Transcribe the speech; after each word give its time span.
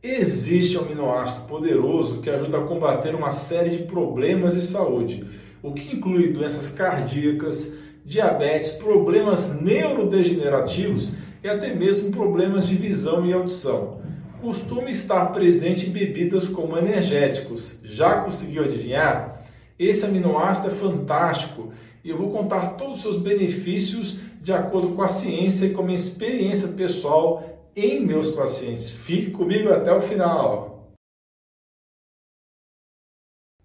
Existe 0.00 0.78
um 0.78 0.82
aminoácido 0.82 1.46
poderoso 1.48 2.20
que 2.20 2.30
ajuda 2.30 2.58
a 2.58 2.64
combater 2.64 3.16
uma 3.16 3.32
série 3.32 3.70
de 3.70 3.78
problemas 3.78 4.54
de 4.54 4.60
saúde, 4.60 5.26
o 5.60 5.72
que 5.72 5.96
inclui 5.96 6.32
doenças 6.32 6.70
cardíacas, 6.70 7.76
diabetes, 8.04 8.70
problemas 8.70 9.52
neurodegenerativos 9.60 11.16
e 11.42 11.48
até 11.48 11.74
mesmo 11.74 12.12
problemas 12.12 12.68
de 12.68 12.76
visão 12.76 13.26
e 13.26 13.32
audição. 13.32 13.98
Costuma 14.40 14.88
estar 14.88 15.32
presente 15.32 15.88
em 15.88 15.92
bebidas 15.92 16.46
como 16.46 16.78
energéticos. 16.78 17.80
Já 17.82 18.20
conseguiu 18.20 18.62
adivinhar? 18.62 19.42
Esse 19.76 20.04
aminoácido 20.04 20.68
é 20.68 20.78
fantástico 20.78 21.72
e 22.04 22.10
eu 22.10 22.16
vou 22.16 22.30
contar 22.30 22.76
todos 22.76 22.98
os 22.98 23.02
seus 23.02 23.20
benefícios 23.20 24.20
de 24.40 24.52
acordo 24.52 24.90
com 24.90 25.02
a 25.02 25.08
ciência 25.08 25.66
e 25.66 25.70
com 25.70 25.82
a 25.82 25.84
minha 25.84 25.96
experiência 25.96 26.68
pessoal 26.68 27.57
em 27.84 28.04
meus 28.04 28.30
pacientes. 28.30 28.90
Fique 28.90 29.30
comigo 29.30 29.70
até 29.70 29.92
o 29.92 30.00
final. 30.00 30.92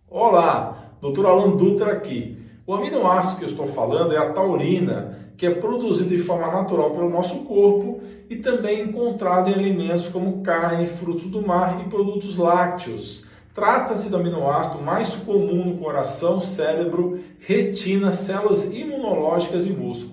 Olá, 0.08 0.96
Dr. 1.02 1.26
Alan 1.26 1.58
Dutra 1.58 1.92
aqui. 1.92 2.38
O 2.66 2.74
aminoácido 2.74 3.38
que 3.38 3.44
eu 3.44 3.50
estou 3.50 3.68
falando 3.68 4.14
é 4.14 4.18
a 4.18 4.32
taurina, 4.32 5.34
que 5.36 5.46
é 5.46 5.56
produzido 5.56 6.10
de 6.10 6.20
forma 6.20 6.48
natural 6.52 6.92
pelo 6.92 7.10
nosso 7.10 7.44
corpo 7.44 8.02
e 8.30 8.38
também 8.38 8.84
encontrado 8.84 9.50
em 9.50 9.54
alimentos 9.54 10.08
como 10.08 10.44
carne, 10.44 10.86
frutos 10.86 11.26
do 11.26 11.46
mar 11.46 11.84
e 11.86 11.90
produtos 11.90 12.38
lácteos. 12.38 13.26
Trata-se 13.54 14.10
do 14.10 14.18
aminoácido 14.18 14.82
mais 14.82 15.14
comum 15.16 15.66
no 15.66 15.78
coração, 15.78 16.40
cérebro, 16.40 17.20
retina, 17.40 18.14
células 18.14 18.66
imunológicas 18.74 19.66
e 19.66 19.72
músculos. 19.72 20.13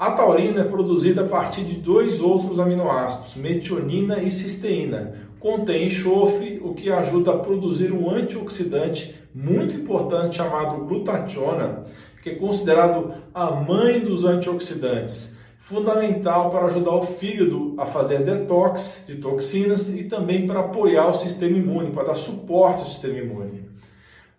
A 0.00 0.12
taurina 0.12 0.62
é 0.62 0.64
produzida 0.64 1.20
a 1.20 1.28
partir 1.28 1.62
de 1.62 1.74
dois 1.74 2.22
outros 2.22 2.58
aminoácidos, 2.58 3.36
metionina 3.36 4.22
e 4.22 4.30
cisteína. 4.30 5.12
Contém 5.38 5.88
enxofre, 5.88 6.58
o 6.64 6.72
que 6.72 6.90
ajuda 6.90 7.32
a 7.32 7.38
produzir 7.38 7.92
um 7.92 8.10
antioxidante 8.10 9.14
muito 9.34 9.74
importante 9.74 10.36
chamado 10.36 10.86
glutationa, 10.86 11.84
que 12.22 12.30
é 12.30 12.34
considerado 12.34 13.12
a 13.34 13.50
mãe 13.50 14.00
dos 14.00 14.24
antioxidantes, 14.24 15.38
fundamental 15.58 16.48
para 16.48 16.64
ajudar 16.64 16.94
o 16.94 17.02
fígado 17.02 17.74
a 17.76 17.84
fazer 17.84 18.24
detox 18.24 19.04
de 19.06 19.16
toxinas 19.16 19.94
e 19.94 20.04
também 20.04 20.46
para 20.46 20.60
apoiar 20.60 21.08
o 21.08 21.12
sistema 21.12 21.58
imune, 21.58 21.90
para 21.90 22.04
dar 22.04 22.14
suporte 22.14 22.78
ao 22.78 22.86
sistema 22.86 23.18
imune. 23.18 23.59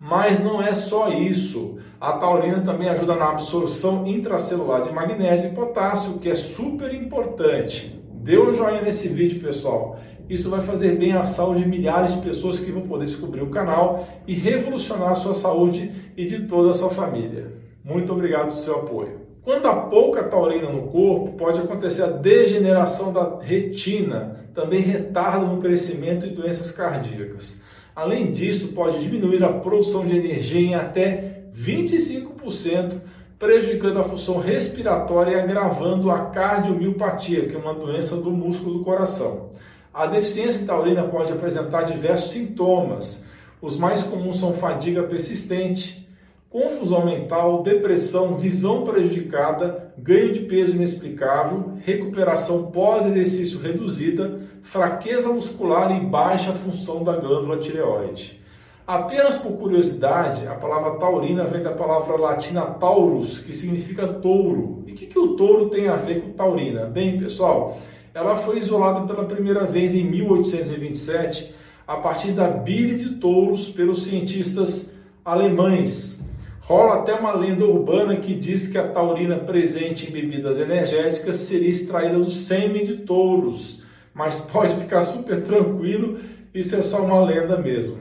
Mas 0.04 0.42
não 0.42 0.60
é 0.60 0.72
só 0.72 1.10
isso. 1.10 1.78
A 2.00 2.14
taurina 2.14 2.60
também 2.62 2.88
ajuda 2.88 3.14
na 3.14 3.30
absorção 3.30 4.04
intracelular 4.04 4.82
de 4.82 4.92
magnésio 4.92 5.52
e 5.52 5.54
potássio, 5.54 6.18
que 6.18 6.28
é 6.28 6.34
super 6.34 6.92
importante. 6.92 8.02
Dê 8.12 8.36
um 8.36 8.52
joinha 8.52 8.82
nesse 8.82 9.06
vídeo, 9.06 9.40
pessoal. 9.40 10.00
Isso 10.28 10.50
vai 10.50 10.60
fazer 10.60 10.98
bem 10.98 11.12
à 11.12 11.24
saúde 11.24 11.62
de 11.62 11.68
milhares 11.68 12.14
de 12.14 12.20
pessoas 12.20 12.58
que 12.58 12.72
vão 12.72 12.82
poder 12.82 13.04
descobrir 13.04 13.42
o 13.42 13.50
canal 13.50 14.08
e 14.26 14.34
revolucionar 14.34 15.10
a 15.10 15.14
sua 15.14 15.34
saúde 15.34 15.92
e 16.16 16.26
de 16.26 16.48
toda 16.48 16.70
a 16.70 16.74
sua 16.74 16.90
família. 16.90 17.52
Muito 17.84 18.12
obrigado 18.12 18.48
pelo 18.48 18.58
seu 18.58 18.80
apoio. 18.80 19.20
Quando 19.42 19.66
há 19.66 19.82
pouca 19.82 20.24
taurina 20.24 20.68
no 20.68 20.88
corpo, 20.88 21.36
pode 21.36 21.60
acontecer 21.60 22.02
a 22.02 22.08
degeneração 22.08 23.12
da 23.12 23.38
retina, 23.40 24.48
também 24.52 24.80
retardo 24.80 25.46
no 25.46 25.60
crescimento 25.60 26.26
e 26.26 26.30
doenças 26.30 26.72
cardíacas. 26.72 27.61
Além 27.94 28.30
disso, 28.30 28.72
pode 28.72 29.00
diminuir 29.00 29.44
a 29.44 29.52
produção 29.52 30.06
de 30.06 30.16
energia 30.16 30.60
em 30.60 30.74
até 30.74 31.42
25%, 31.54 33.00
prejudicando 33.38 33.98
a 33.98 34.04
função 34.04 34.38
respiratória 34.38 35.32
e 35.32 35.40
agravando 35.40 36.10
a 36.10 36.26
cardiomiopatia, 36.26 37.46
que 37.46 37.54
é 37.54 37.58
uma 37.58 37.74
doença 37.74 38.16
do 38.16 38.30
músculo 38.30 38.78
do 38.78 38.84
coração. 38.84 39.50
A 39.92 40.06
deficiência 40.06 40.64
taurina 40.64 41.02
pode 41.02 41.32
apresentar 41.32 41.82
diversos 41.82 42.30
sintomas. 42.30 43.26
Os 43.60 43.76
mais 43.76 44.02
comuns 44.02 44.40
são 44.40 44.54
fadiga 44.54 45.02
persistente, 45.02 46.08
confusão 46.48 47.04
mental, 47.04 47.62
depressão, 47.62 48.36
visão 48.36 48.84
prejudicada, 48.84 49.92
ganho 49.98 50.32
de 50.32 50.40
peso 50.40 50.72
inexplicável, 50.72 51.74
recuperação 51.80 52.70
pós-exercício 52.70 53.58
reduzida, 53.58 54.41
fraqueza 54.62 55.32
muscular 55.32 55.90
e 55.96 56.06
baixa 56.06 56.52
função 56.52 57.02
da 57.02 57.16
glândula 57.16 57.58
tireoide. 57.58 58.40
Apenas 58.86 59.36
por 59.36 59.52
curiosidade, 59.58 60.46
a 60.46 60.54
palavra 60.54 60.98
taurina 60.98 61.44
vem 61.44 61.62
da 61.62 61.72
palavra 61.72 62.16
latina 62.16 62.62
taurus, 62.62 63.38
que 63.38 63.52
significa 63.52 64.06
touro. 64.08 64.82
E 64.86 64.92
o 64.92 64.94
que, 64.94 65.06
que 65.06 65.18
o 65.18 65.36
touro 65.36 65.68
tem 65.68 65.88
a 65.88 65.96
ver 65.96 66.22
com 66.22 66.32
taurina? 66.32 66.86
Bem, 66.86 67.18
pessoal, 67.18 67.78
ela 68.12 68.36
foi 68.36 68.58
isolada 68.58 69.06
pela 69.06 69.24
primeira 69.24 69.64
vez 69.64 69.94
em 69.94 70.04
1827 70.04 71.54
a 71.86 71.96
partir 71.96 72.32
da 72.32 72.48
bile 72.48 72.96
de 72.96 73.16
touros 73.16 73.68
pelos 73.68 74.04
cientistas 74.04 74.96
alemães 75.24 76.22
Rola 76.62 77.00
até 77.00 77.12
uma 77.12 77.32
lenda 77.32 77.64
urbana 77.64 78.16
que 78.16 78.34
diz 78.34 78.68
que 78.68 78.78
a 78.78 78.86
taurina 78.86 79.36
presente 79.36 80.08
em 80.08 80.12
bebidas 80.12 80.60
energéticas 80.60 81.36
seria 81.36 81.68
extraída 81.68 82.20
do 82.20 82.30
sêmen 82.30 82.84
de 82.84 82.98
touros, 82.98 83.81
mas 84.14 84.40
pode 84.40 84.74
ficar 84.76 85.02
super 85.02 85.42
tranquilo, 85.42 86.18
isso 86.54 86.76
é 86.76 86.82
só 86.82 87.02
uma 87.04 87.24
lenda 87.24 87.56
mesmo. 87.56 87.98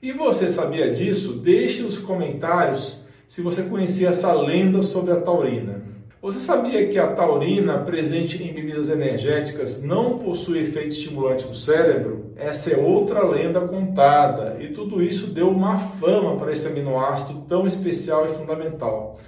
E 0.00 0.12
você 0.12 0.48
sabia 0.48 0.92
disso? 0.92 1.34
Deixe 1.34 1.82
nos 1.82 1.98
comentários 1.98 3.02
se 3.26 3.42
você 3.42 3.62
conhecia 3.64 4.10
essa 4.10 4.32
lenda 4.32 4.80
sobre 4.80 5.12
a 5.12 5.20
taurina. 5.20 5.82
Você 6.20 6.40
sabia 6.40 6.88
que 6.88 6.98
a 6.98 7.12
taurina 7.12 7.78
presente 7.78 8.42
em 8.42 8.52
bebidas 8.52 8.88
energéticas 8.88 9.82
não 9.82 10.18
possui 10.18 10.60
efeito 10.60 10.88
estimulante 10.88 11.46
no 11.46 11.54
cérebro? 11.54 12.32
Essa 12.36 12.72
é 12.72 12.76
outra 12.76 13.24
lenda 13.24 13.60
contada, 13.60 14.56
e 14.60 14.68
tudo 14.68 15.00
isso 15.00 15.28
deu 15.28 15.48
uma 15.48 15.78
fama 15.78 16.36
para 16.36 16.50
esse 16.50 16.66
aminoácido 16.66 17.44
tão 17.48 17.66
especial 17.66 18.26
e 18.26 18.30
fundamental. 18.30 19.18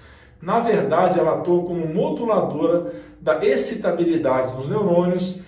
Na 0.43 0.59
verdade, 0.59 1.19
ela 1.19 1.39
atua 1.39 1.63
como 1.63 1.87
moduladora 1.87 2.93
da 3.21 3.45
excitabilidade 3.45 4.57
dos 4.57 4.69
neurônios, 4.69 5.39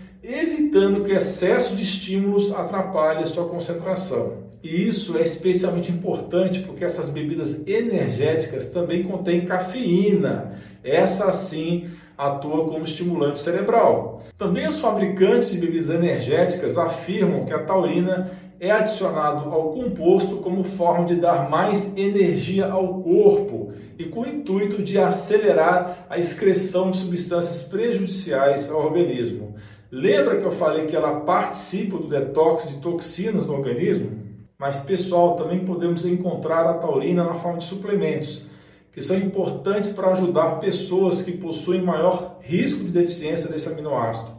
evitando 0.73 1.05
que 1.05 1.13
excesso 1.13 1.77
de 1.77 1.83
estímulos 1.83 2.51
atrapalhe 2.51 3.23
a 3.23 3.27
sua 3.27 3.47
concentração. 3.47 4.39
E 4.63 4.89
isso 4.89 5.19
é 5.19 5.23
especialmente 5.23 5.93
importante 5.93 6.61
porque 6.61 6.83
essas 6.83 7.11
bebidas 7.11 7.67
energéticas 7.67 8.69
também 8.69 9.03
contêm 9.03 9.45
cafeína. 9.45 10.55
Essa 10.83 11.31
sim 11.31 11.91
atua 12.17 12.65
como 12.71 12.85
estimulante 12.85 13.39
cerebral. 13.39 14.23
Também 14.39 14.67
os 14.67 14.81
fabricantes 14.81 15.51
de 15.51 15.59
bebidas 15.59 15.91
energéticas 15.91 16.79
afirmam 16.79 17.45
que 17.45 17.53
a 17.53 17.65
taurina 17.65 18.31
é 18.59 18.71
adicionado 18.71 19.51
ao 19.51 19.73
composto 19.73 20.37
como 20.37 20.65
forma 20.65 21.05
de 21.05 21.17
dar 21.17 21.51
mais 21.51 21.95
energia 21.97 22.67
ao 22.67 23.03
corpo 23.03 23.73
e 23.99 24.05
com 24.05 24.21
o 24.21 24.27
intuito 24.27 24.83
de 24.83 24.99
acelerar 24.99 26.07
a 26.09 26.17
excreção 26.17 26.93
de 26.93 26.99
substâncias 26.99 27.63
prejudiciais 27.63 28.71
ao 28.71 28.81
organismo. 28.81 29.55
Lembra 29.95 30.39
que 30.39 30.47
eu 30.47 30.51
falei 30.51 30.87
que 30.87 30.97
ela 30.97 31.21
participa 31.21 31.99
do 31.99 32.09
detox 32.09 32.67
de 32.67 32.77
toxinas 32.77 33.47
no 33.47 33.53
organismo? 33.53 34.23
Mas, 34.59 34.81
pessoal, 34.81 35.37
também 35.37 35.67
podemos 35.67 36.07
encontrar 36.07 36.65
a 36.65 36.79
taurina 36.79 37.23
na 37.23 37.35
forma 37.35 37.59
de 37.59 37.67
suplementos, 37.67 38.47
que 38.91 39.03
são 39.03 39.15
importantes 39.19 39.91
para 39.91 40.13
ajudar 40.13 40.61
pessoas 40.61 41.21
que 41.21 41.33
possuem 41.33 41.83
maior 41.83 42.39
risco 42.41 42.85
de 42.85 42.91
deficiência 42.91 43.51
desse 43.51 43.69
aminoácido, 43.69 44.31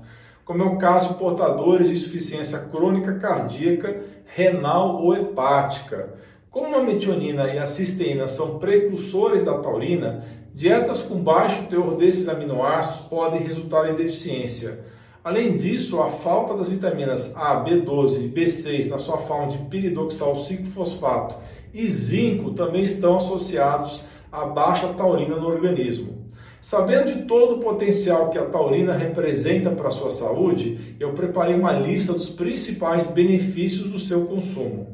como 0.43 0.63
é 0.63 0.65
o 0.65 0.79
caso 0.79 1.09
de 1.09 1.19
portadores 1.19 1.85
de 1.85 1.93
insuficiência 1.93 2.57
crônica 2.57 3.19
cardíaca, 3.19 4.01
renal 4.25 5.03
ou 5.03 5.15
hepática. 5.15 6.15
Como 6.49 6.75
a 6.75 6.81
metionina 6.81 7.53
e 7.53 7.59
a 7.59 7.67
cisteína 7.67 8.27
são 8.27 8.57
precursores 8.57 9.43
da 9.43 9.59
taurina, 9.59 10.25
dietas 10.51 11.03
com 11.03 11.21
baixo 11.21 11.67
teor 11.67 11.95
desses 11.95 12.27
aminoácidos 12.27 13.01
podem 13.01 13.43
resultar 13.43 13.91
em 13.91 13.95
deficiência. 13.95 14.91
Além 15.23 15.55
disso, 15.55 16.01
a 16.01 16.09
falta 16.09 16.53
das 16.53 16.67
vitaminas 16.67 17.33
A, 17.37 17.63
B12 17.63 18.25
e 18.25 18.27
B6 18.27 18.89
na 18.89 18.97
sua 18.97 19.17
forma 19.19 19.53
de 19.53 19.57
piridoxal 19.69 20.33
5-fosfato 20.33 21.35
e 21.73 21.89
zinco 21.89 22.51
também 22.51 22.83
estão 22.83 23.15
associados 23.15 24.03
à 24.29 24.43
baixa 24.45 24.89
taurina 24.89 25.37
no 25.37 25.47
organismo. 25.47 26.27
Sabendo 26.59 27.13
de 27.13 27.21
todo 27.23 27.55
o 27.55 27.59
potencial 27.59 28.31
que 28.31 28.37
a 28.37 28.45
taurina 28.45 28.93
representa 28.93 29.69
para 29.69 29.87
a 29.87 29.91
sua 29.91 30.09
saúde, 30.09 30.97
eu 30.99 31.13
preparei 31.13 31.55
uma 31.55 31.71
lista 31.71 32.11
dos 32.11 32.29
principais 32.29 33.07
benefícios 33.07 33.89
do 33.89 33.99
seu 33.99 34.25
consumo. 34.25 34.87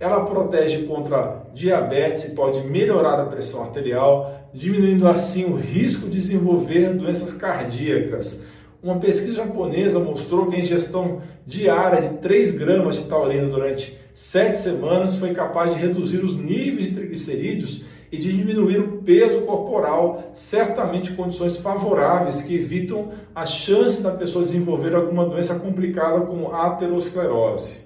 Ela 0.00 0.24
protege 0.24 0.84
contra 0.84 1.42
diabetes 1.54 2.24
e 2.24 2.34
pode 2.34 2.66
melhorar 2.66 3.20
a 3.20 3.26
pressão 3.26 3.62
arterial, 3.62 4.50
diminuindo 4.54 5.06
assim 5.06 5.44
o 5.44 5.54
risco 5.54 6.08
de 6.08 6.18
desenvolver 6.18 6.94
doenças 6.94 7.34
cardíacas 7.34 8.42
uma 8.86 9.00
pesquisa 9.00 9.38
japonesa 9.38 9.98
mostrou 9.98 10.46
que 10.46 10.54
a 10.54 10.60
ingestão 10.60 11.20
diária 11.44 12.08
de 12.08 12.18
3 12.18 12.52
gramas 12.52 12.94
de 12.94 13.04
taurina 13.06 13.48
durante 13.48 13.98
7 14.14 14.56
semanas 14.56 15.16
foi 15.16 15.32
capaz 15.32 15.74
de 15.74 15.80
reduzir 15.80 16.18
os 16.18 16.36
níveis 16.36 16.86
de 16.86 16.94
triglicerídeos 16.94 17.84
e 18.12 18.16
de 18.16 18.32
diminuir 18.32 18.78
o 18.78 19.02
peso 19.02 19.40
corporal, 19.40 20.30
certamente 20.34 21.12
condições 21.14 21.56
favoráveis 21.56 22.42
que 22.42 22.54
evitam 22.54 23.10
a 23.34 23.44
chance 23.44 24.00
da 24.00 24.12
pessoa 24.12 24.44
desenvolver 24.44 24.94
alguma 24.94 25.26
doença 25.26 25.58
complicada 25.58 26.20
como 26.20 26.54
aterosclerose. 26.54 27.84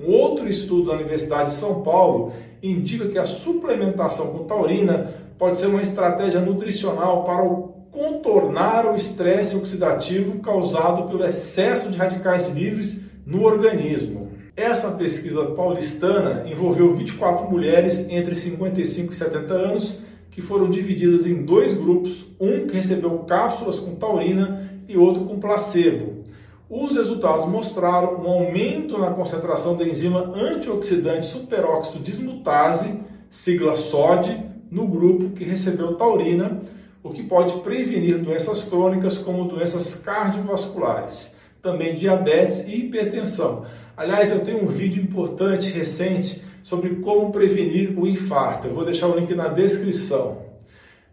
Um 0.00 0.10
outro 0.10 0.48
estudo 0.48 0.86
da 0.86 0.94
Universidade 0.94 1.50
de 1.50 1.56
São 1.56 1.82
Paulo 1.82 2.32
indica 2.62 3.08
que 3.08 3.18
a 3.18 3.26
suplementação 3.26 4.32
com 4.32 4.44
taurina 4.44 5.14
pode 5.38 5.58
ser 5.58 5.66
uma 5.66 5.82
estratégia 5.82 6.40
nutricional 6.40 7.24
para 7.24 7.42
contornar 7.90 8.86
o 8.86 8.94
estresse 8.94 9.56
oxidativo 9.56 10.40
causado 10.40 11.08
pelo 11.08 11.24
excesso 11.24 11.90
de 11.90 11.98
radicais 11.98 12.48
livres 12.48 13.00
no 13.26 13.42
organismo. 13.44 14.30
Essa 14.56 14.92
pesquisa 14.92 15.44
paulistana 15.46 16.44
envolveu 16.48 16.94
24 16.94 17.50
mulheres 17.50 18.08
entre 18.08 18.34
55 18.34 19.12
e 19.12 19.16
70 19.16 19.54
anos 19.54 19.98
que 20.30 20.42
foram 20.42 20.70
divididas 20.70 21.26
em 21.26 21.44
dois 21.44 21.72
grupos, 21.72 22.26
um 22.38 22.66
que 22.66 22.74
recebeu 22.74 23.18
cápsulas 23.20 23.80
com 23.80 23.94
taurina 23.96 24.70
e 24.88 24.96
outro 24.96 25.24
com 25.24 25.40
placebo. 25.40 26.24
Os 26.68 26.94
resultados 26.94 27.46
mostraram 27.46 28.22
um 28.22 28.28
aumento 28.28 28.96
na 28.96 29.10
concentração 29.10 29.76
da 29.76 29.84
enzima 29.84 30.32
antioxidante 30.36 31.26
superóxido 31.26 31.98
dismutase, 31.98 33.00
sigla 33.28 33.74
SOD, 33.74 34.38
no 34.70 34.86
grupo 34.86 35.30
que 35.30 35.42
recebeu 35.42 35.96
taurina, 35.96 36.60
o 37.02 37.10
que 37.10 37.22
pode 37.22 37.60
prevenir 37.60 38.18
doenças 38.18 38.62
crônicas 38.64 39.18
como 39.18 39.48
doenças 39.48 39.94
cardiovasculares, 39.94 41.36
também 41.62 41.94
diabetes 41.94 42.68
e 42.68 42.76
hipertensão. 42.76 43.64
Aliás, 43.96 44.30
eu 44.30 44.44
tenho 44.44 44.64
um 44.64 44.66
vídeo 44.66 45.02
importante 45.02 45.70
recente 45.70 46.42
sobre 46.62 46.96
como 46.96 47.32
prevenir 47.32 47.98
o 47.98 48.06
infarto. 48.06 48.66
Eu 48.66 48.74
vou 48.74 48.84
deixar 48.84 49.08
o 49.08 49.18
link 49.18 49.34
na 49.34 49.48
descrição. 49.48 50.42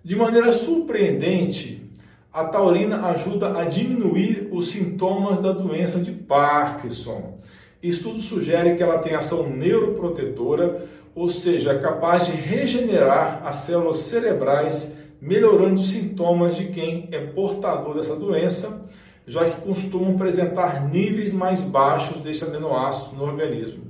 De 0.04 0.16
maneira 0.16 0.52
surpreendente, 0.52 1.90
a 2.32 2.46
taurina 2.46 3.08
ajuda 3.08 3.58
a 3.58 3.66
diminuir 3.66 4.50
os 4.52 4.70
sintomas 4.70 5.40
da 5.40 5.52
doença 5.52 6.00
de 6.00 6.12
Parkinson. 6.12 7.40
Estudos 7.82 8.26
sugerem 8.26 8.76
que 8.76 8.84
ela 8.84 9.00
tem 9.00 9.16
ação 9.16 9.50
neuroprotetora, 9.50 10.86
ou 11.16 11.30
seja, 11.30 11.80
capaz 11.80 12.26
de 12.26 12.32
regenerar 12.32 13.42
as 13.46 13.58
células 13.58 13.98
cerebrais, 13.98 14.97
melhorando 15.22 15.76
os 15.76 15.90
sintomas 15.90 16.56
de 16.56 16.66
quem 16.66 17.10
é 17.12 17.20
portador 17.20 17.96
dessa 17.96 18.16
doença, 18.16 18.86
já 19.26 19.46
que 19.46 19.62
costumam 19.62 20.14
apresentar 20.14 20.88
níveis 20.90 21.34
mais 21.34 21.64
baixos 21.64 22.22
deste 22.22 22.46
aminoácido 22.46 23.16
no 23.16 23.24
organismo. 23.24 23.84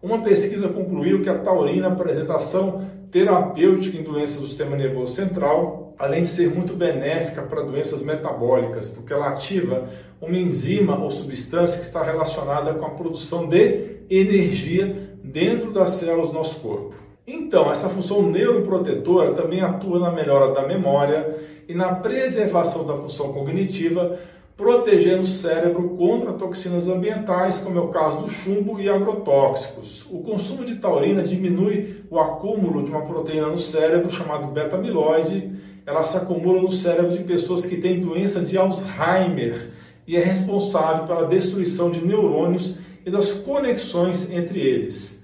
Uma 0.00 0.22
pesquisa 0.22 0.68
concluiu 0.68 1.22
que 1.22 1.28
a 1.28 1.38
taurina 1.38 1.88
apresenta 1.88 2.36
ação 2.36 2.88
terapêutica 3.10 3.96
em 3.96 4.04
doenças 4.04 4.40
do 4.40 4.46
sistema 4.46 4.76
nervoso 4.76 5.14
central, 5.14 5.94
além 5.98 6.22
de 6.22 6.28
ser 6.28 6.54
muito 6.54 6.74
benéfica 6.74 7.42
para 7.42 7.62
doenças 7.62 8.02
metabólicas, 8.02 8.88
porque 8.88 9.12
ela 9.12 9.28
ativa 9.28 9.88
uma 10.20 10.36
enzima 10.36 10.96
ou 10.96 11.10
substância 11.10 11.80
que 11.80 11.86
está 11.86 12.02
relacionada 12.02 12.74
com 12.74 12.86
a 12.86 12.90
produção 12.90 13.48
de 13.48 13.98
energia 14.08 15.16
dentro 15.22 15.72
das 15.72 15.90
células 15.90 16.28
do 16.28 16.34
nosso 16.34 16.60
corpo. 16.60 17.07
Então, 17.30 17.70
essa 17.70 17.90
função 17.90 18.22
neuroprotetora 18.22 19.34
também 19.34 19.60
atua 19.60 19.98
na 19.98 20.10
melhora 20.10 20.54
da 20.54 20.66
memória 20.66 21.36
e 21.68 21.74
na 21.74 21.96
preservação 21.96 22.86
da 22.86 22.94
função 22.94 23.34
cognitiva, 23.34 24.18
protegendo 24.56 25.24
o 25.24 25.26
cérebro 25.26 25.90
contra 25.90 26.32
toxinas 26.32 26.88
ambientais, 26.88 27.58
como 27.58 27.78
é 27.78 27.82
o 27.82 27.88
caso 27.88 28.22
do 28.22 28.30
chumbo 28.30 28.80
e 28.80 28.88
agrotóxicos. 28.88 30.06
O 30.10 30.22
consumo 30.22 30.64
de 30.64 30.76
taurina 30.76 31.22
diminui 31.22 32.02
o 32.08 32.18
acúmulo 32.18 32.82
de 32.82 32.90
uma 32.90 33.02
proteína 33.02 33.48
no 33.48 33.58
cérebro 33.58 34.08
chamada 34.08 34.46
beta-amiloide. 34.46 35.52
Ela 35.84 36.02
se 36.04 36.16
acumula 36.16 36.62
no 36.62 36.72
cérebro 36.72 37.12
de 37.12 37.22
pessoas 37.24 37.66
que 37.66 37.76
têm 37.76 38.00
doença 38.00 38.40
de 38.40 38.56
Alzheimer 38.56 39.68
e 40.06 40.16
é 40.16 40.20
responsável 40.20 41.04
pela 41.06 41.26
destruição 41.26 41.90
de 41.90 42.02
neurônios 42.02 42.78
e 43.04 43.10
das 43.10 43.30
conexões 43.32 44.32
entre 44.32 44.60
eles. 44.60 45.17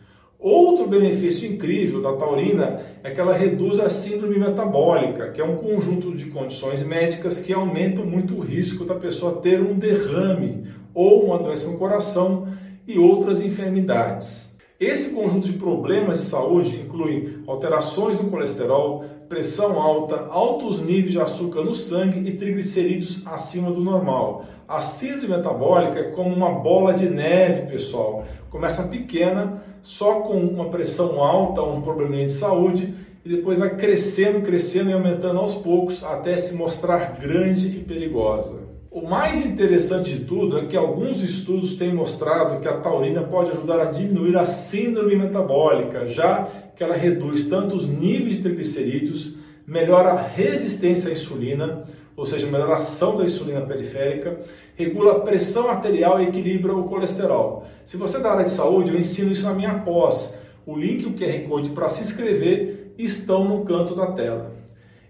Outro 0.44 0.86
benefício 0.86 1.50
incrível 1.50 2.02
da 2.02 2.12
taurina 2.16 2.82
é 3.02 3.10
que 3.10 3.18
ela 3.18 3.32
reduz 3.32 3.80
a 3.80 3.88
síndrome 3.88 4.38
metabólica, 4.38 5.30
que 5.30 5.40
é 5.40 5.44
um 5.44 5.56
conjunto 5.56 6.14
de 6.14 6.26
condições 6.26 6.86
médicas 6.86 7.40
que 7.40 7.50
aumentam 7.50 8.04
muito 8.04 8.36
o 8.36 8.40
risco 8.40 8.84
da 8.84 8.94
pessoa 8.94 9.40
ter 9.40 9.62
um 9.62 9.78
derrame 9.78 10.66
ou 10.92 11.24
uma 11.24 11.38
doença 11.38 11.66
no 11.70 11.78
coração 11.78 12.46
e 12.86 12.98
outras 12.98 13.40
enfermidades. 13.40 14.54
Esse 14.78 15.14
conjunto 15.14 15.46
de 15.46 15.54
problemas 15.54 16.18
de 16.18 16.24
saúde 16.24 16.78
inclui 16.78 17.38
alterações 17.46 18.20
no 18.20 18.28
colesterol, 18.28 19.06
pressão 19.30 19.80
alta, 19.80 20.26
altos 20.28 20.78
níveis 20.78 21.12
de 21.12 21.20
açúcar 21.22 21.62
no 21.62 21.74
sangue 21.74 22.28
e 22.28 22.36
triglicerídeos 22.36 23.26
acima 23.26 23.70
do 23.70 23.80
normal. 23.80 24.44
A 24.68 24.82
síndrome 24.82 25.28
metabólica 25.28 25.98
é 25.98 26.10
como 26.10 26.34
uma 26.34 26.50
bola 26.50 26.92
de 26.92 27.08
neve, 27.08 27.70
pessoal. 27.70 28.26
Começa 28.50 28.82
pequena, 28.82 29.63
só 29.84 30.20
com 30.20 30.38
uma 30.38 30.70
pressão 30.70 31.22
alta, 31.22 31.62
um 31.62 31.82
probleminha 31.82 32.26
de 32.26 32.32
saúde, 32.32 32.92
e 33.24 33.28
depois 33.28 33.58
vai 33.58 33.76
crescendo, 33.76 34.40
crescendo 34.40 34.90
e 34.90 34.92
aumentando 34.92 35.38
aos 35.38 35.54
poucos 35.54 36.02
até 36.02 36.36
se 36.36 36.56
mostrar 36.56 37.18
grande 37.20 37.68
e 37.68 37.80
perigosa. 37.80 38.64
O 38.90 39.02
mais 39.02 39.44
interessante 39.44 40.10
de 40.10 40.24
tudo 40.24 40.58
é 40.58 40.66
que 40.66 40.76
alguns 40.76 41.22
estudos 41.22 41.74
têm 41.74 41.92
mostrado 41.92 42.60
que 42.60 42.68
a 42.68 42.78
taurina 42.78 43.22
pode 43.22 43.50
ajudar 43.50 43.80
a 43.80 43.90
diminuir 43.90 44.36
a 44.36 44.44
síndrome 44.44 45.16
metabólica, 45.16 46.06
já 46.08 46.48
que 46.74 46.82
ela 46.82 46.94
reduz 46.94 47.46
tanto 47.46 47.76
os 47.76 47.88
níveis 47.88 48.36
de 48.36 48.42
triglicerídeos, 48.42 49.36
melhora 49.66 50.10
a 50.10 50.22
resistência 50.22 51.10
à 51.10 51.12
insulina, 51.12 51.84
ou 52.16 52.24
seja, 52.24 52.46
melhora 52.46 52.72
a 52.72 52.76
ação 52.76 53.16
da 53.16 53.24
insulina 53.24 53.62
periférica, 53.62 54.38
regula 54.76 55.12
a 55.12 55.20
pressão 55.20 55.68
arterial 55.68 56.20
e 56.20 56.28
equilibra 56.28 56.74
o 56.74 56.84
colesterol. 56.84 57.64
Se 57.84 57.96
você 57.96 58.16
é 58.16 58.20
da 58.20 58.32
área 58.32 58.44
de 58.44 58.50
saúde, 58.50 58.92
eu 58.92 58.98
ensino 58.98 59.32
isso 59.32 59.44
na 59.44 59.54
minha 59.54 59.78
pós. 59.80 60.38
O 60.66 60.76
link 60.76 61.02
e 61.02 61.06
o 61.06 61.14
QR 61.14 61.48
Code 61.48 61.70
para 61.70 61.88
se 61.88 62.02
inscrever 62.02 62.92
estão 62.98 63.44
no 63.44 63.64
canto 63.64 63.94
da 63.94 64.06
tela. 64.12 64.52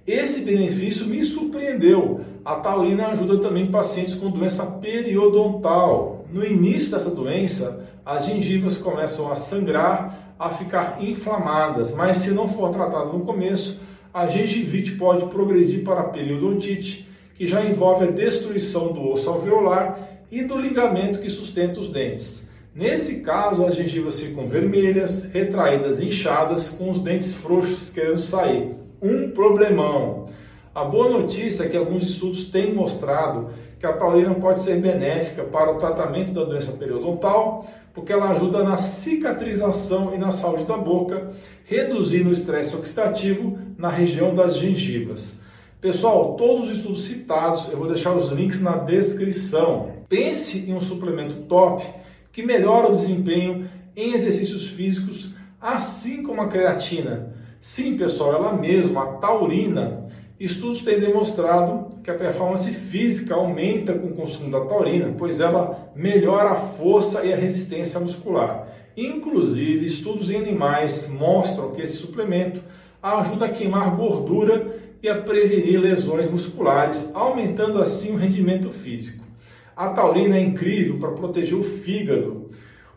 Esse 0.06 0.42
benefício 0.42 1.06
me 1.06 1.22
surpreendeu. 1.22 2.20
A 2.44 2.56
taurina 2.56 3.08
ajuda 3.08 3.38
também 3.38 3.70
pacientes 3.70 4.14
com 4.14 4.30
doença 4.30 4.66
periodontal. 4.66 6.26
No 6.30 6.44
início 6.44 6.90
dessa 6.90 7.10
doença, 7.10 7.86
as 8.04 8.26
gengivas 8.26 8.76
começam 8.76 9.30
a 9.30 9.34
sangrar 9.34 10.34
a 10.38 10.50
ficar 10.50 11.02
inflamadas, 11.02 11.94
mas 11.94 12.18
se 12.18 12.32
não 12.32 12.48
for 12.48 12.70
tratada 12.70 13.12
no 13.12 13.20
começo, 13.20 13.80
a 14.12 14.26
gengivite 14.26 14.92
pode 14.92 15.24
progredir 15.26 15.84
para 15.84 16.00
a 16.00 16.08
periodontite, 16.08 17.08
que 17.34 17.46
já 17.46 17.64
envolve 17.64 18.04
a 18.04 18.10
destruição 18.10 18.92
do 18.92 19.10
osso 19.10 19.28
alveolar 19.28 20.08
e 20.30 20.42
do 20.42 20.58
ligamento 20.58 21.20
que 21.20 21.30
sustenta 21.30 21.80
os 21.80 21.88
dentes. 21.88 22.48
Nesse 22.74 23.20
caso, 23.20 23.64
as 23.64 23.76
gengivas 23.76 24.18
ficam 24.18 24.48
vermelhas, 24.48 25.24
retraídas 25.26 26.00
e 26.00 26.06
inchadas, 26.06 26.68
com 26.68 26.90
os 26.90 27.00
dentes 27.00 27.34
frouxos 27.34 27.90
querendo 27.90 28.18
sair. 28.18 28.74
Um 29.00 29.30
problemão. 29.30 30.28
A 30.74 30.82
boa 30.84 31.08
notícia 31.08 31.64
é 31.64 31.68
que 31.68 31.76
alguns 31.76 32.02
estudos 32.02 32.46
têm 32.46 32.74
mostrado 32.74 33.50
que 33.78 33.86
a 33.86 33.92
taurina 33.92 34.34
pode 34.34 34.62
ser 34.62 34.80
benéfica 34.80 35.44
para 35.44 35.70
o 35.70 35.78
tratamento 35.78 36.32
da 36.32 36.42
doença 36.42 36.72
periodontal, 36.72 37.64
porque 37.92 38.12
ela 38.12 38.30
ajuda 38.30 38.64
na 38.64 38.76
cicatrização 38.76 40.12
e 40.12 40.18
na 40.18 40.32
saúde 40.32 40.64
da 40.64 40.76
boca, 40.76 41.30
reduzindo 41.64 42.30
o 42.30 42.32
estresse 42.32 42.74
oxidativo 42.74 43.56
na 43.78 43.88
região 43.88 44.34
das 44.34 44.56
gengivas. 44.56 45.40
Pessoal, 45.84 46.34
todos 46.36 46.70
os 46.70 46.78
estudos 46.78 47.04
citados, 47.04 47.68
eu 47.70 47.76
vou 47.76 47.86
deixar 47.86 48.14
os 48.14 48.30
links 48.30 48.58
na 48.58 48.78
descrição. 48.78 49.90
Pense 50.08 50.60
em 50.60 50.72
um 50.72 50.80
suplemento 50.80 51.42
top 51.42 51.84
que 52.32 52.42
melhora 52.42 52.88
o 52.88 52.92
desempenho 52.92 53.68
em 53.94 54.14
exercícios 54.14 54.68
físicos, 54.68 55.34
assim 55.60 56.22
como 56.22 56.40
a 56.40 56.48
creatina. 56.48 57.34
Sim, 57.60 57.98
pessoal, 57.98 58.32
ela 58.32 58.54
mesma, 58.54 59.02
a 59.02 59.06
taurina, 59.18 60.08
Estudos 60.40 60.82
têm 60.82 60.98
demonstrado 60.98 61.98
que 62.02 62.10
a 62.10 62.14
performance 62.14 62.72
física 62.72 63.34
aumenta 63.34 63.92
com 63.92 64.06
o 64.06 64.14
consumo 64.14 64.50
da 64.50 64.62
taurina, 64.62 65.14
pois 65.18 65.38
ela 65.38 65.92
melhora 65.94 66.52
a 66.52 66.56
força 66.56 67.24
e 67.26 67.32
a 67.32 67.36
resistência 67.36 68.00
muscular. 68.00 68.68
Inclusive, 68.96 69.84
estudos 69.84 70.30
em 70.30 70.36
animais 70.36 71.10
mostram 71.10 71.72
que 71.72 71.82
esse 71.82 71.98
suplemento 71.98 72.62
ajuda 73.02 73.44
a 73.44 73.50
queimar 73.50 73.94
gordura 73.96 74.83
e 75.04 75.08
a 75.10 75.20
prevenir 75.20 75.78
lesões 75.78 76.30
musculares, 76.30 77.14
aumentando 77.14 77.78
assim 77.78 78.14
o 78.14 78.16
rendimento 78.16 78.70
físico. 78.70 79.22
A 79.76 79.90
taurina 79.90 80.38
é 80.38 80.40
incrível 80.40 80.98
para 80.98 81.10
proteger 81.10 81.58
o 81.58 81.62
fígado. 81.62 82.48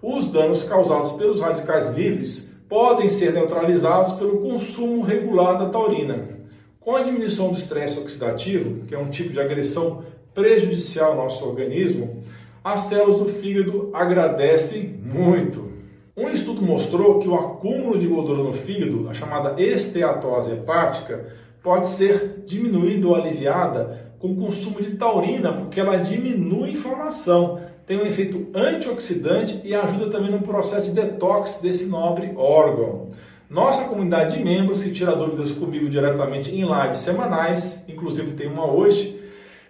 Os 0.01 0.31
danos 0.31 0.63
causados 0.63 1.11
pelos 1.11 1.41
radicais 1.41 1.89
livres 1.89 2.49
podem 2.69 3.09
ser 3.09 3.33
neutralizados 3.33 4.13
pelo 4.13 4.39
consumo 4.39 5.01
regular 5.01 5.57
da 5.57 5.67
taurina. 5.67 6.29
Com 6.79 6.95
a 6.95 7.01
diminuição 7.01 7.49
do 7.49 7.57
estresse 7.57 7.99
oxidativo, 7.99 8.85
que 8.85 8.95
é 8.95 8.97
um 8.97 9.09
tipo 9.09 9.33
de 9.33 9.41
agressão 9.41 10.05
prejudicial 10.33 11.11
ao 11.11 11.17
nosso 11.17 11.45
organismo, 11.45 12.23
as 12.63 12.81
células 12.81 13.17
do 13.17 13.25
fígado 13.25 13.89
agradecem 13.93 14.97
muito. 15.03 15.73
Um 16.15 16.29
estudo 16.29 16.61
mostrou 16.61 17.19
que 17.19 17.27
o 17.27 17.35
acúmulo 17.35 17.99
de 17.99 18.07
gordura 18.07 18.43
no 18.43 18.53
fígado, 18.53 19.09
a 19.09 19.13
chamada 19.13 19.61
esteatose 19.61 20.53
hepática, 20.53 21.35
pode 21.67 21.87
ser 21.87 22.45
diminuída 22.45 23.09
ou 23.09 23.13
aliviada 23.13 24.13
com 24.19 24.31
o 24.31 24.35
consumo 24.37 24.81
de 24.81 24.91
taurina, 24.91 25.51
porque 25.51 25.81
ela 25.81 25.97
diminui 25.97 26.69
a 26.69 26.71
inflamação, 26.71 27.59
tem 27.85 28.01
um 28.01 28.05
efeito 28.05 28.47
antioxidante 28.55 29.59
e 29.65 29.75
ajuda 29.75 30.09
também 30.09 30.31
no 30.31 30.39
processo 30.39 30.85
de 30.85 30.91
detox 30.91 31.59
desse 31.61 31.87
nobre 31.87 32.31
órgão. 32.37 33.09
Nossa 33.49 33.83
comunidade 33.83 34.37
de 34.37 34.41
membros, 34.41 34.81
que 34.81 34.93
tira 34.93 35.13
dúvidas 35.13 35.51
comigo 35.51 35.89
diretamente 35.89 36.55
em 36.55 36.63
lives 36.63 36.99
semanais, 36.99 37.83
inclusive 37.85 38.31
tem 38.31 38.47
uma 38.47 38.71
hoje, 38.71 39.21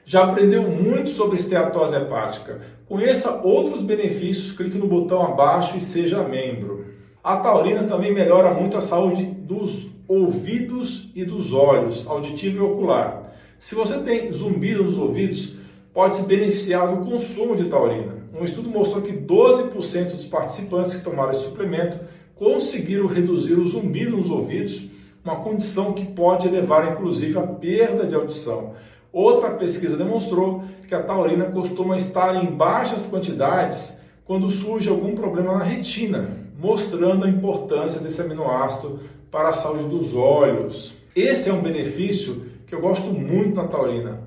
já 0.05 0.23
aprendeu 0.23 0.69
muito 0.69 1.09
sobre 1.09 1.37
esteatose 1.37 1.95
hepática. 1.95 2.61
Conheça 2.87 3.41
outros 3.41 3.81
benefícios, 3.81 4.55
clique 4.55 4.77
no 4.77 4.85
botão 4.85 5.25
abaixo 5.25 5.75
e 5.75 5.81
seja 5.81 6.21
membro. 6.21 6.85
A 7.23 7.37
taurina 7.37 7.85
também 7.85 8.13
melhora 8.13 8.53
muito 8.53 8.77
a 8.77 8.81
saúde 8.81 9.25
dos 9.25 9.96
ouvidos 10.07 11.09
e 11.13 11.25
dos 11.25 11.53
olhos, 11.53 12.07
auditivo 12.07 12.57
e 12.57 12.61
ocular. 12.61 13.33
Se 13.59 13.75
você 13.75 13.99
tem 13.99 14.31
zumbido 14.31 14.83
nos 14.83 14.97
ouvidos, 14.97 15.55
pode 15.93 16.15
se 16.15 16.23
beneficiar 16.23 16.95
do 16.95 17.05
consumo 17.05 17.55
de 17.55 17.65
taurina. 17.65 18.15
Um 18.39 18.43
estudo 18.43 18.69
mostrou 18.69 19.01
que 19.01 19.11
12% 19.11 20.11
dos 20.11 20.25
participantes 20.25 20.93
que 20.93 21.03
tomaram 21.03 21.31
esse 21.31 21.41
suplemento 21.41 21.99
conseguiram 22.35 23.07
reduzir 23.07 23.55
o 23.55 23.67
zumbido 23.67 24.15
nos 24.15 24.29
ouvidos, 24.29 24.87
uma 25.25 25.37
condição 25.37 25.93
que 25.93 26.05
pode 26.05 26.47
levar 26.47 26.93
inclusive 26.93 27.37
à 27.37 27.41
perda 27.41 28.05
de 28.05 28.15
audição. 28.15 28.73
Outra 29.11 29.51
pesquisa 29.51 29.97
demonstrou 29.97 30.63
que 30.87 30.93
a 30.93 31.01
taurina 31.01 31.45
costuma 31.45 31.97
estar 31.97 32.35
em 32.35 32.55
baixas 32.55 33.07
quantidades 33.07 33.99
quando 34.23 34.49
surge 34.49 34.89
algum 34.89 35.15
problema 35.15 35.57
na 35.57 35.63
retina, 35.63 36.29
mostrando 36.59 37.25
a 37.25 37.29
importância 37.29 37.99
desse 37.99 38.21
aminoácido 38.21 38.99
para 39.31 39.49
a 39.49 39.53
saúde 39.53 39.85
dos 39.85 40.13
olhos. 40.15 40.95
Esse 41.15 41.49
é 41.49 41.53
um 41.53 41.61
benefício 41.61 42.45
que 42.65 42.75
eu 42.75 42.81
gosto 42.81 43.07
muito 43.07 43.55
na 43.55 43.67
taurina. 43.67 44.21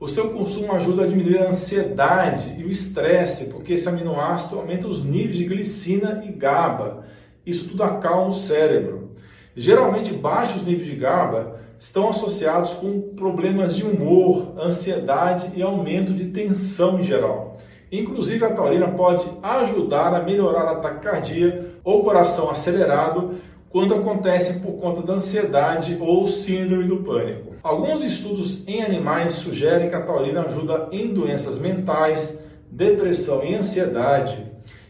O 0.00 0.06
seu 0.06 0.30
consumo 0.30 0.72
ajuda 0.72 1.02
a 1.02 1.06
diminuir 1.06 1.38
a 1.38 1.48
ansiedade 1.48 2.54
e 2.56 2.64
o 2.64 2.70
estresse, 2.70 3.46
porque 3.46 3.72
esse 3.72 3.88
aminoácido 3.88 4.58
aumenta 4.58 4.86
os 4.86 5.04
níveis 5.04 5.36
de 5.36 5.44
glicina 5.44 6.22
e 6.24 6.30
GABA. 6.30 7.04
Isso 7.44 7.68
tudo 7.68 7.82
acalma 7.82 8.28
o 8.28 8.34
cérebro. 8.34 9.16
Geralmente, 9.56 10.12
baixos 10.12 10.62
níveis 10.62 10.86
de 10.86 10.94
GABA 10.94 11.58
estão 11.80 12.08
associados 12.08 12.74
com 12.74 13.00
problemas 13.16 13.74
de 13.74 13.84
humor, 13.84 14.54
ansiedade 14.56 15.50
e 15.56 15.62
aumento 15.62 16.12
de 16.12 16.26
tensão 16.26 17.00
em 17.00 17.02
geral. 17.02 17.56
Inclusive, 17.90 18.44
a 18.44 18.52
taurina 18.52 18.88
pode 18.88 19.28
ajudar 19.42 20.14
a 20.14 20.22
melhorar 20.22 20.70
a 20.70 20.76
taquicardia 20.76 21.74
ou 21.82 22.04
coração 22.04 22.50
acelerado 22.50 23.36
quando 23.70 23.94
acontecem 23.94 24.60
por 24.60 24.72
conta 24.80 25.02
da 25.02 25.14
ansiedade 25.14 25.98
ou 26.00 26.26
síndrome 26.26 26.84
do 26.84 26.98
pânico. 26.98 27.54
Alguns 27.62 28.02
estudos 28.02 28.66
em 28.66 28.82
animais 28.82 29.34
sugerem 29.34 29.88
que 29.88 29.94
a 29.94 30.02
taurina 30.02 30.42
ajuda 30.42 30.88
em 30.90 31.12
doenças 31.12 31.58
mentais, 31.58 32.42
depressão 32.70 33.44
e 33.44 33.54
ansiedade, 33.54 34.46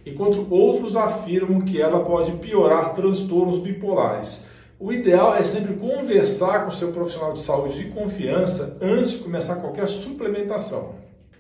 enquanto 0.07 0.47
outros 0.51 0.97
afirmam 0.97 1.63
que 1.63 1.81
ela 1.81 2.05
pode 2.05 2.33
piorar 2.33 2.95
transtornos 2.95 3.59
bipolares. 3.59 4.47
O 4.79 4.93
ideal 4.93 5.35
é 5.35 5.43
sempre 5.43 5.75
conversar 5.75 6.65
com 6.65 6.71
seu 6.71 6.93
profissional 6.93 7.33
de 7.33 7.41
saúde 7.41 7.79
de 7.79 7.91
confiança 7.91 8.79
antes 8.81 9.11
de 9.11 9.19
começar 9.19 9.57
qualquer 9.57 9.89
suplementação. 9.89 10.95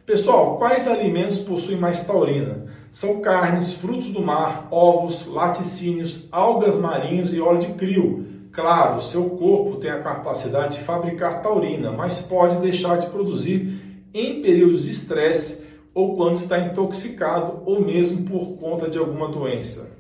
Pessoal, 0.04 0.58
quais 0.58 0.88
alimentos 0.88 1.38
possuem 1.40 1.78
mais 1.78 2.04
taurina? 2.04 2.66
São 2.92 3.20
carnes, 3.20 3.72
frutos 3.72 4.08
do 4.08 4.20
mar, 4.20 4.68
ovos, 4.70 5.26
laticínios, 5.26 6.28
algas 6.32 6.76
marinhos 6.76 7.32
e 7.32 7.40
óleo 7.40 7.60
de 7.60 7.72
crio. 7.74 8.26
Claro, 8.52 9.00
seu 9.00 9.30
corpo 9.30 9.76
tem 9.76 9.90
a 9.90 10.00
capacidade 10.00 10.78
de 10.78 10.84
fabricar 10.84 11.42
taurina, 11.42 11.92
mas 11.92 12.20
pode 12.20 12.56
deixar 12.56 12.98
de 12.98 13.06
produzir 13.06 14.06
em 14.12 14.42
períodos 14.42 14.84
de 14.84 14.90
estresse 14.90 15.66
ou 15.94 16.16
quando 16.16 16.36
está 16.36 16.58
intoxicado 16.58 17.62
ou 17.64 17.80
mesmo 17.80 18.24
por 18.24 18.56
conta 18.58 18.88
de 18.88 18.98
alguma 18.98 19.28
doença. 19.28 19.96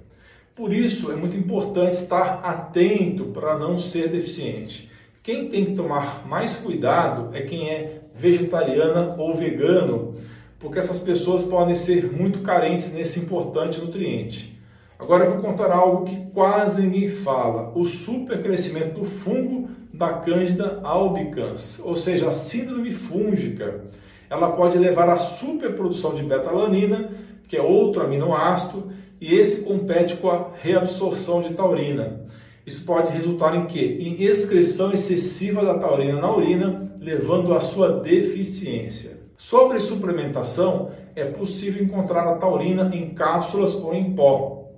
Por 0.54 0.72
isso, 0.72 1.12
é 1.12 1.14
muito 1.14 1.36
importante 1.36 1.94
estar 1.94 2.40
atento 2.42 3.26
para 3.26 3.56
não 3.56 3.78
ser 3.78 4.08
deficiente. 4.08 4.90
Quem 5.22 5.48
tem 5.48 5.66
que 5.66 5.74
tomar 5.74 6.26
mais 6.26 6.56
cuidado 6.56 7.36
é 7.36 7.42
quem 7.42 7.68
é 7.70 8.00
vegetariana 8.14 9.14
ou 9.18 9.34
vegano, 9.34 10.14
porque 10.58 10.78
essas 10.78 10.98
pessoas 10.98 11.42
podem 11.42 11.74
ser 11.74 12.10
muito 12.12 12.40
carentes 12.40 12.92
nesse 12.92 13.20
importante 13.20 13.80
nutriente. 13.80 14.58
Agora 14.98 15.24
eu 15.24 15.32
vou 15.32 15.40
contar 15.40 15.70
algo 15.70 16.04
que 16.04 16.16
quase 16.32 16.82
ninguém 16.82 17.08
fala: 17.08 17.72
o 17.74 17.84
supercrescimento 17.84 18.98
do 18.98 19.04
fungo 19.04 19.70
da 19.92 20.14
Cândida 20.14 20.80
albicans, 20.82 21.80
ou 21.84 21.94
seja, 21.94 22.28
a 22.28 22.32
síndrome 22.32 22.92
fúngica. 22.92 23.84
Ela 24.28 24.50
pode 24.50 24.76
levar 24.76 25.08
à 25.08 25.16
superprodução 25.16 26.14
de 26.14 26.22
betalanina, 26.22 27.10
que 27.48 27.56
é 27.56 27.62
outro 27.62 28.02
aminoácido, 28.02 28.92
e 29.20 29.34
esse 29.34 29.62
compete 29.62 30.16
com 30.16 30.28
a 30.28 30.50
reabsorção 30.60 31.40
de 31.40 31.54
taurina. 31.54 32.26
Isso 32.66 32.84
pode 32.84 33.10
resultar 33.12 33.56
em 33.56 33.66
quê? 33.66 33.96
Em 34.00 34.22
excreção 34.22 34.92
excessiva 34.92 35.64
da 35.64 35.78
taurina 35.78 36.20
na 36.20 36.30
urina, 36.30 36.92
levando 37.00 37.54
à 37.54 37.60
sua 37.60 38.00
deficiência. 38.00 39.17
Sobre 39.38 39.80
suplementação, 39.80 40.90
é 41.16 41.24
possível 41.24 41.82
encontrar 41.82 42.28
a 42.28 42.36
taurina 42.36 42.94
em 42.94 43.14
cápsulas 43.14 43.74
ou 43.74 43.94
em 43.94 44.12
pó. 44.14 44.68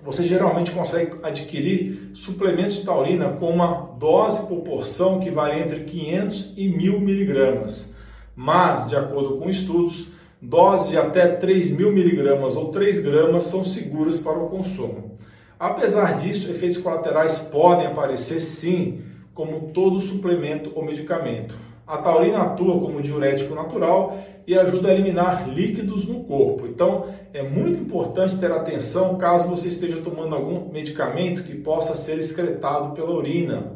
Você 0.00 0.22
geralmente 0.22 0.70
consegue 0.70 1.16
adquirir 1.22 2.10
suplementos 2.14 2.76
de 2.76 2.84
taurina 2.84 3.30
com 3.32 3.50
uma 3.50 3.96
dose 3.98 4.46
por 4.46 4.60
porção 4.60 5.18
que 5.18 5.30
varia 5.30 5.64
entre 5.64 5.80
500 5.84 6.54
e 6.56 6.68
1000 6.68 7.00
miligramas. 7.00 7.92
Mas, 8.36 8.86
de 8.88 8.94
acordo 8.94 9.38
com 9.38 9.50
estudos, 9.50 10.12
Doses 10.46 10.90
de 10.90 10.98
até 10.98 11.38
3.000 11.38 11.90
miligramas 11.90 12.54
ou 12.54 12.70
3 12.70 13.00
gramas 13.00 13.44
são 13.44 13.64
seguras 13.64 14.18
para 14.18 14.38
o 14.38 14.50
consumo. 14.50 15.16
Apesar 15.58 16.18
disso, 16.18 16.50
efeitos 16.50 16.76
colaterais 16.76 17.38
podem 17.38 17.86
aparecer 17.86 18.40
sim, 18.40 19.00
como 19.32 19.72
todo 19.72 20.00
suplemento 20.00 20.70
ou 20.74 20.84
medicamento. 20.84 21.56
A 21.86 21.98
taurina 21.98 22.42
atua 22.42 22.80
como 22.80 23.02
diurético 23.02 23.54
natural 23.54 24.16
e 24.46 24.56
ajuda 24.58 24.88
a 24.88 24.94
eliminar 24.94 25.48
líquidos 25.48 26.06
no 26.06 26.24
corpo. 26.24 26.66
Então, 26.66 27.06
é 27.32 27.42
muito 27.42 27.78
importante 27.78 28.38
ter 28.38 28.50
atenção 28.50 29.16
caso 29.16 29.48
você 29.48 29.68
esteja 29.68 30.00
tomando 30.00 30.34
algum 30.34 30.70
medicamento 30.72 31.44
que 31.44 31.54
possa 31.54 31.94
ser 31.94 32.18
excretado 32.18 32.94
pela 32.94 33.10
urina. 33.10 33.72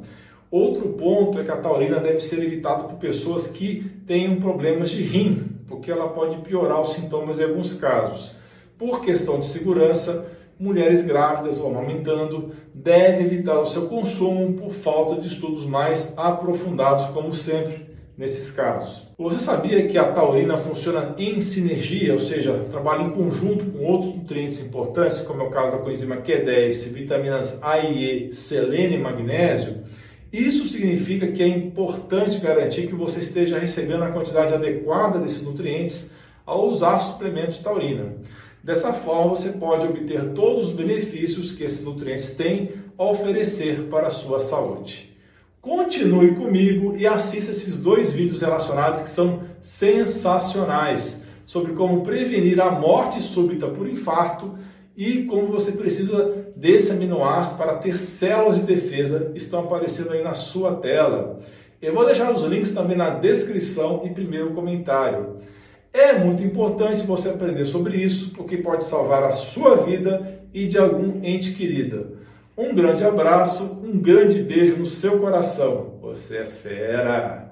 Outro 0.51 0.89
ponto 0.91 1.39
é 1.39 1.45
que 1.45 1.51
a 1.51 1.57
taurina 1.57 2.01
deve 2.01 2.21
ser 2.21 2.43
evitada 2.43 2.85
por 2.85 2.99
pessoas 2.99 3.47
que 3.47 3.85
tenham 4.07 4.37
problemas 4.37 4.89
de 4.91 5.03
rim, 5.03 5.47
porque 5.69 5.91
ela 5.91 6.09
pode 6.09 6.39
piorar 6.39 6.81
os 6.81 6.95
sintomas 6.95 7.39
em 7.39 7.45
alguns 7.45 7.75
casos. 7.75 8.35
Por 8.79 9.03
questão 9.03 9.41
de 9.41 9.47
segurança, 9.47 10.27
mulheres 10.59 11.05
grávidas 11.05 11.61
ou 11.61 11.69
amamentando 11.69 12.53
devem 12.75 13.27
evitar 13.27 13.61
o 13.61 13.67
seu 13.67 13.89
consumo 13.89 14.55
por 14.55 14.71
falta 14.71 15.21
de 15.21 15.29
estudos 15.29 15.67
mais 15.67 16.17
aprofundados, 16.17 17.07
como 17.09 17.35
sempre 17.35 17.88
nesses 18.19 18.51
casos. 18.51 19.07
Você 19.17 19.39
sabia 19.39 19.87
que 19.87 19.97
a 19.97 20.13
taurina 20.13 20.57
funciona 20.57 21.15
em 21.17 21.41
sinergia, 21.41 22.13
ou 22.13 22.19
seja, 22.19 22.67
trabalha 22.69 23.05
em 23.05 23.11
conjunto 23.11 23.65
com 23.67 23.85
outros 23.85 24.17
nutrientes 24.17 24.61
importantes, 24.61 25.21
como 25.21 25.43
é 25.43 25.47
o 25.47 25.51
caso 25.51 25.75
da 25.75 25.79
coenzima 25.79 26.17
Q10, 26.17 26.93
vitaminas 26.93 27.63
A 27.63 27.79
e 27.79 28.31
E, 28.31 28.35
selênio 28.35 28.99
e 28.99 29.03
magnésio? 29.03 29.85
Isso 30.33 30.69
significa 30.69 31.29
que 31.29 31.43
é 31.43 31.47
importante 31.47 32.39
garantir 32.39 32.89
que 32.89 32.95
você 32.95 33.21
esteja 33.21 33.59
recebendo 33.59 34.03
a 34.03 34.11
quantidade 34.11 34.53
adequada 34.53 35.21
desses 35.21 35.43
nutrientes 35.43 36.13
ao 36.45 36.69
usar 36.69 36.99
suplementos 36.99 37.57
de 37.57 37.63
taurina. 37.63 38.17
Dessa 38.63 38.93
forma, 38.93 39.31
você 39.31 39.53
pode 39.53 39.87
obter 39.87 40.33
todos 40.33 40.69
os 40.69 40.73
benefícios 40.73 41.53
que 41.53 41.63
esses 41.63 41.85
nutrientes 41.85 42.35
têm 42.35 42.73
a 42.99 43.05
oferecer 43.05 43.85
para 43.85 44.09
a 44.09 44.11
sua 44.11 44.41
saúde. 44.41 45.08
Continue 45.69 46.35
comigo 46.35 46.97
e 46.97 47.07
assista 47.07 47.53
esses 47.53 47.77
dois 47.77 48.11
vídeos 48.11 48.41
relacionados 48.41 49.01
que 49.01 49.11
são 49.11 49.43
sensacionais 49.61 51.27
sobre 51.45 51.75
como 51.75 52.03
prevenir 52.03 52.59
a 52.59 52.71
morte 52.71 53.21
súbita 53.21 53.69
por 53.69 53.87
infarto 53.87 54.59
e 54.97 55.25
como 55.25 55.49
você 55.49 55.73
precisa 55.73 56.47
desse 56.57 56.91
aminoácido 56.91 57.59
para 57.59 57.75
ter 57.75 57.99
células 57.99 58.57
de 58.57 58.63
defesa 58.63 59.31
estão 59.35 59.61
aparecendo 59.61 60.13
aí 60.13 60.25
na 60.25 60.33
sua 60.33 60.77
tela. 60.77 61.39
Eu 61.83 61.93
vou 61.93 62.07
deixar 62.07 62.33
os 62.33 62.43
links 62.45 62.73
também 62.73 62.97
na 62.97 63.11
descrição 63.11 64.05
e 64.07 64.09
primeiro 64.09 64.55
comentário. 64.55 65.37
É 65.93 66.15
muito 66.15 66.43
importante 66.43 67.07
você 67.07 67.29
aprender 67.29 67.67
sobre 67.67 67.99
isso, 67.99 68.31
porque 68.31 68.57
pode 68.57 68.85
salvar 68.85 69.23
a 69.23 69.33
sua 69.33 69.77
vida 69.77 70.41
e 70.55 70.67
de 70.67 70.79
algum 70.79 71.23
ente 71.23 71.53
querida. 71.53 72.18
Um 72.59 72.75
grande 72.75 73.05
abraço, 73.05 73.63
um 73.85 74.01
grande 74.01 74.43
beijo 74.43 74.79
no 74.79 74.87
seu 74.87 75.21
coração. 75.21 75.97
Você 76.03 76.39
é 76.39 76.45
fera! 76.45 77.48